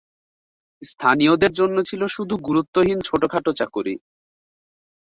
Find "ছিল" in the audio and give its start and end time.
1.83-2.01